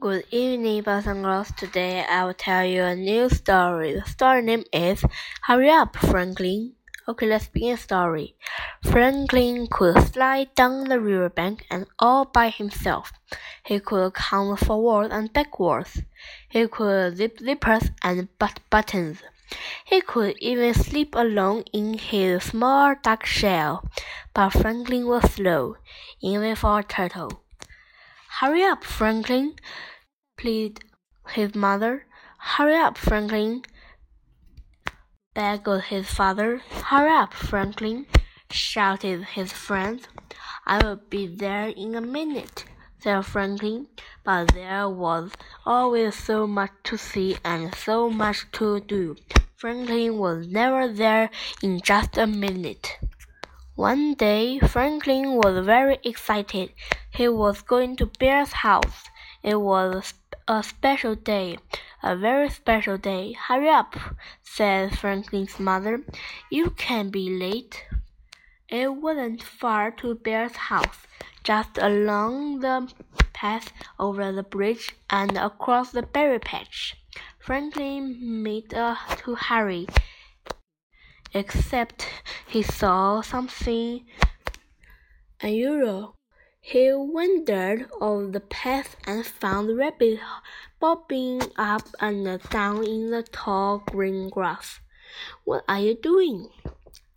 [0.00, 1.52] Good evening, boys and girls.
[1.58, 3.92] Today I will tell you a new story.
[3.92, 5.04] The story name is
[5.42, 6.72] Hurry Up, Franklin.
[7.06, 8.34] Okay, let's begin the story.
[8.82, 13.12] Franklin could slide down the riverbank and all by himself.
[13.66, 16.00] He could count forward and backwards.
[16.48, 19.18] He could zip zippers and but buttons.
[19.84, 23.84] He could even sleep alone in his small dark shell.
[24.32, 25.76] But Franklin was slow,
[26.22, 27.39] even for a turtle.
[28.38, 29.56] Hurry up, Franklin,
[30.38, 30.84] pleaded
[31.30, 32.06] his mother.
[32.38, 33.62] Hurry up, Franklin,
[35.34, 36.62] begged his father.
[36.84, 38.06] Hurry up, Franklin,
[38.50, 40.06] shouted his friends.
[40.64, 42.64] I will be there in a minute,
[43.00, 43.88] said Franklin,
[44.24, 45.32] but there was
[45.66, 49.16] always so much to see and so much to do.
[49.56, 51.30] Franklin was never there
[51.62, 52.96] in just a minute.
[53.80, 56.74] One day, Franklin was very excited.
[57.10, 59.08] He was going to Bear's house.
[59.42, 60.12] It was
[60.46, 61.56] a special day,
[62.02, 63.32] a very special day.
[63.32, 63.96] Hurry up,
[64.42, 66.04] said Franklin's mother.
[66.50, 67.86] You can be late.
[68.68, 71.06] It wasn't far to Bear's house,
[71.42, 72.92] just along the
[73.32, 76.98] path over the bridge and across the berry patch.
[77.38, 79.86] Franklin made uh, to hurry
[81.32, 82.06] except
[82.46, 84.04] he saw something
[85.40, 86.16] unusual.
[86.60, 90.20] He wandered over the path and found Rabbit
[90.78, 94.80] bobbing up and down in the tall green grass.
[95.44, 96.48] What are you doing?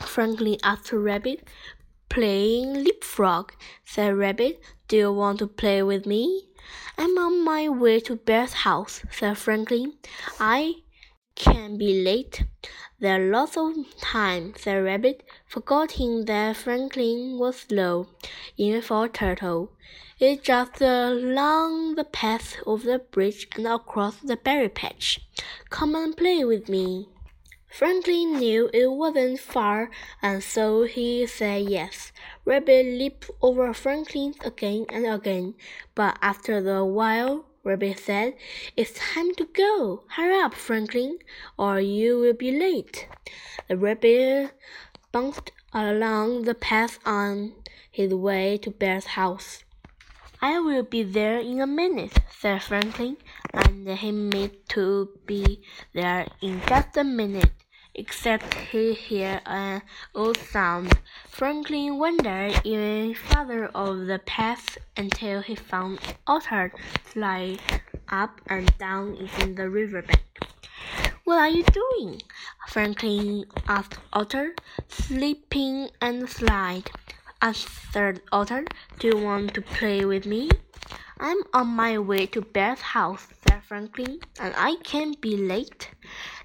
[0.00, 1.48] Franklin asked Rabbit.
[2.08, 3.52] Playing leapfrog,
[3.84, 4.60] said Rabbit.
[4.88, 6.48] Do you want to play with me?
[6.98, 9.94] I'm on my way to Bear's house, said Franklin.
[10.38, 10.82] I
[11.34, 12.44] can be late.
[12.98, 18.08] There's lots of time, said Rabbit, forgetting that Franklin was slow,
[18.56, 19.72] even for a turtle.
[20.18, 25.20] It's just along the path over the bridge and across the berry patch.
[25.70, 27.08] Come and play with me.
[27.72, 32.12] Franklin knew it wasn't far, and so he said yes.
[32.44, 35.54] Rabbit leaped over Franklin again and again,
[35.94, 38.34] but after a while, Rabbit said,
[38.74, 40.04] It's time to go.
[40.08, 41.18] Hurry up, Franklin,
[41.58, 43.06] or you will be late.
[43.68, 44.52] The rabbit
[45.12, 47.52] bounced along the path on
[47.90, 49.64] his way to Bear's house.
[50.40, 53.18] I will be there in a minute, said Franklin,
[53.52, 55.60] and he meant to be
[55.92, 57.52] there in just a minute
[57.94, 59.82] except he heard an
[60.14, 60.98] odd sound.
[61.28, 66.72] Franklin wandered even farther over the path until he found Otter
[67.12, 67.60] slide
[68.08, 70.20] up and down in the riverbank.
[71.24, 72.22] What are you doing?
[72.68, 74.54] Franklin asked Otter.
[74.88, 76.90] Sleeping and slide,
[77.42, 78.64] answered Otter.
[78.98, 80.50] Do you want to play with me?
[81.18, 85.90] I'm on my way to Bear's house, said Franklin, and I can't be late.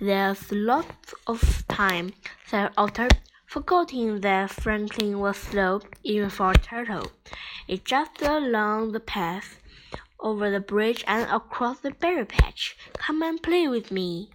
[0.00, 2.12] There's lots of time,
[2.46, 3.08] said Otter,
[3.46, 7.10] forgetting that Franklin was slow even for a turtle.
[7.68, 9.60] It's just along the path,
[10.18, 12.76] over the bridge and across the berry patch.
[12.98, 14.30] Come and play with me.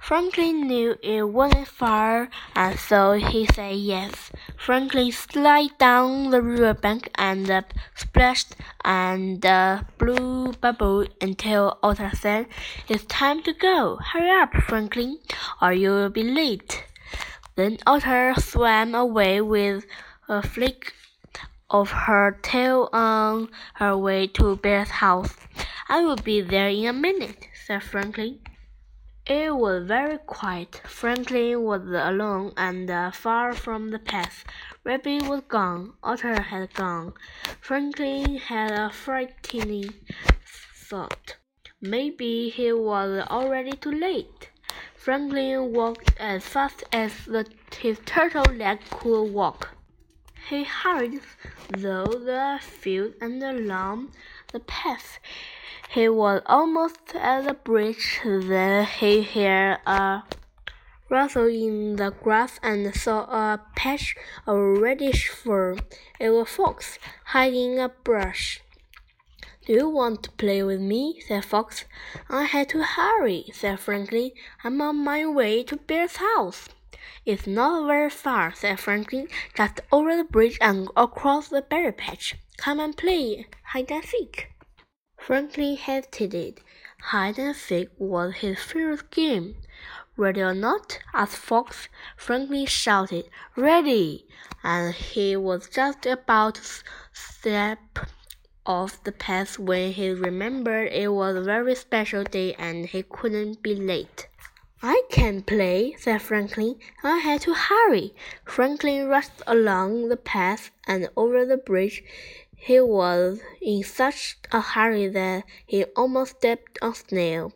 [0.00, 4.30] Franklin knew it wasn't far, and so he said yes.
[4.66, 7.62] Franklin slid down the riverbank and uh,
[7.94, 12.48] splashed and uh, blew bubble until Otter said,
[12.88, 13.94] It's time to go.
[13.94, 15.20] Hurry up, Franklin,
[15.62, 16.82] or you'll be late.
[17.54, 19.86] Then Otter swam away with
[20.28, 20.94] a flick
[21.70, 25.36] of her tail on her way to Bear's house.
[25.88, 28.40] I will be there in a minute, said Franklin.
[29.28, 30.80] It was very quiet.
[30.84, 34.44] Franklin was alone and uh, far from the path.
[34.84, 35.94] Rabbit was gone.
[36.00, 37.12] Otter had gone.
[37.60, 39.94] Franklin had a frightening
[40.44, 41.38] thought.
[41.80, 44.50] Maybe he was already too late.
[44.94, 47.46] Franklin walked as fast as the,
[47.80, 49.76] his turtle leg could walk.
[50.48, 51.22] He hurried
[51.74, 54.12] through the field and along
[54.52, 55.18] the path.
[55.90, 58.20] He was almost at the bridge.
[58.24, 60.24] Then he heard a
[61.08, 64.16] rustle in the grass and saw a patch
[64.46, 65.76] of reddish fur.
[66.18, 68.60] It was Fox hiding in a brush.
[69.66, 71.20] Do you want to play with me?
[71.26, 71.86] said Fox.
[72.28, 74.32] I had to hurry, said Franklin.
[74.62, 76.68] I'm on my way to Bear's house.
[77.24, 82.36] It's not very far, said Franklin, just over the bridge and across the berry patch.
[82.56, 84.50] Come and play hide and seek.
[85.18, 86.60] Franklin hesitated.
[87.00, 89.56] Hide and seek was his favorite game.
[90.16, 90.98] Ready or not?
[91.12, 91.88] asked Fox.
[92.16, 94.26] Franklin shouted, Ready!
[94.62, 96.82] And he was just about to
[97.12, 97.98] step
[98.64, 103.62] off the path when he remembered it was a very special day and he couldn't
[103.62, 104.28] be late.
[104.82, 106.76] I can't play, said Franklin.
[107.02, 108.14] I had to hurry.
[108.44, 112.04] Franklin rushed along the path and over the bridge.
[112.56, 117.52] He was in such a hurry that he almost stepped on Snail.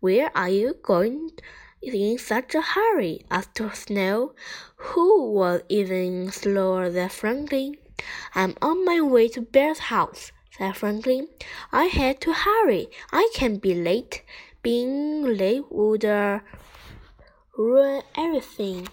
[0.00, 1.30] Where are you going
[1.82, 3.24] in such a hurry?
[3.30, 4.34] asked Snail,
[4.76, 7.76] who was even slower than Franklin.
[8.34, 11.28] I'm on my way to Bear's house, said Franklin.
[11.72, 12.88] I had to hurry.
[13.10, 14.22] I can't be late.
[14.62, 16.04] Being late would
[17.56, 18.88] ruin everything.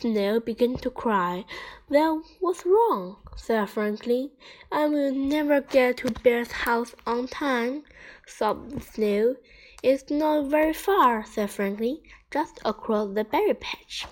[0.00, 1.44] Snail began to cry.
[1.88, 3.16] "Well, what's wrong?
[3.34, 4.30] said Franklin.
[4.70, 7.82] I will never get to Bear's house on time,
[8.24, 9.34] sobbed Snail.
[9.82, 11.98] It's not very far, said Franklin,
[12.30, 14.06] just across the berry patch.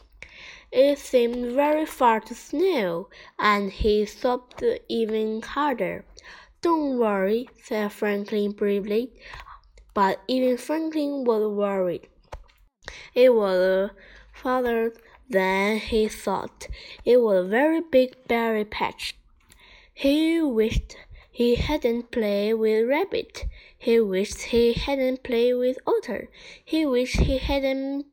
[0.73, 6.05] It seemed very far to Snail, and he sobbed even harder.
[6.63, 9.13] Don't worry, said Franklin bravely.
[9.95, 12.09] But even Franklin was worried.
[13.15, 13.95] It was uh,
[14.33, 14.93] farther
[15.29, 16.69] than he thought.
[17.05, 19.17] It was a very big berry patch.
[19.93, 20.97] He wished
[21.31, 23.45] he hadn't played with Rabbit.
[23.79, 26.29] He wished he hadn't played with Otter.
[26.65, 28.07] He wished he hadn't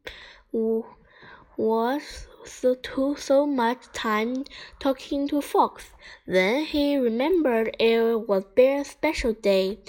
[1.57, 4.43] was so too so much time
[4.79, 5.91] talking to Fox.
[6.27, 9.79] Then he remembered it was Bear's special day.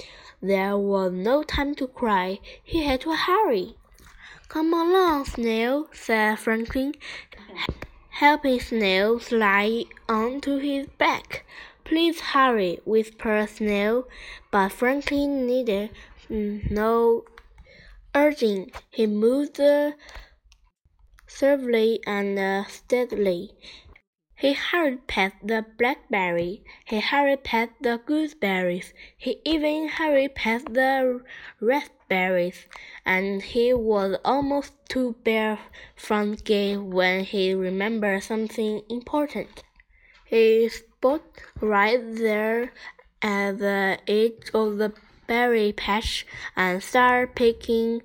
[0.40, 2.38] There was no time to cry.
[2.62, 3.76] He had to hurry.
[4.54, 6.94] Come along, Snail, said Franklin,
[8.10, 11.44] helping Snail slide onto his back.
[11.82, 14.06] Please hurry, whispered Snail,
[14.52, 15.90] but Franklin needed
[16.30, 17.24] no
[18.14, 18.70] urging.
[18.90, 19.60] He moved
[21.26, 23.50] suavely and uh, steadily.
[24.44, 26.62] He hurried past the blackberry.
[26.84, 28.92] He hurried past the gooseberries.
[29.16, 31.22] He even hurried past the
[31.60, 32.66] raspberries.
[33.06, 35.60] And he was almost to Bear's
[35.96, 39.62] front gate when he remembered something important.
[40.26, 42.74] He stopped right there
[43.22, 44.92] at the edge of the
[45.26, 48.02] berry patch and started picking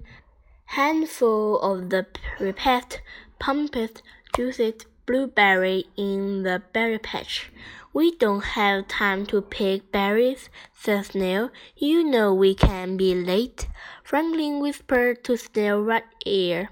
[0.68, 2.06] handful of the
[2.40, 2.94] ripe,
[3.40, 4.02] pumped,
[4.34, 4.76] juicy
[5.10, 7.52] blueberry in the berry patch.
[7.94, 11.50] We don't have time to pick berries, said Snail.
[11.76, 13.68] You know we can be late.
[14.04, 16.70] Franklin whispered to Snail right ear,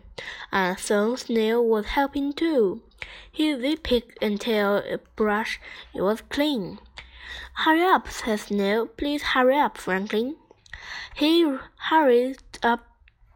[0.52, 2.84] and uh, so Snail was helping too.
[3.32, 5.60] He picked until a brush
[5.96, 6.78] was clean.
[7.66, 8.86] Hurry up, said Snail.
[8.86, 10.36] Please hurry up, Franklin.
[11.16, 11.58] He
[11.90, 12.86] hurried up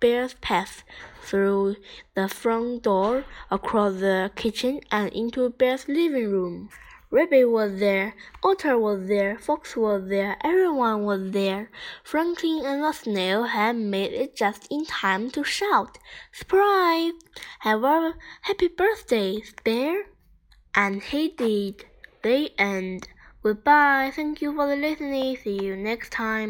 [0.01, 0.83] Bear's path
[1.23, 1.77] through
[2.13, 6.69] the front door, across the kitchen, and into Bear's living room.
[7.09, 11.69] Rabbit was there, Otter was there, Fox was there, everyone was there.
[12.03, 15.97] Franklin and the snail had made it just in time to shout,
[16.33, 17.13] Surprise!
[17.59, 20.07] Have a happy birthday, Bear!
[20.73, 21.85] And he did.
[22.23, 23.09] The end.
[23.43, 24.11] Goodbye.
[24.15, 25.35] Thank you for listening.
[25.35, 26.49] See you next time.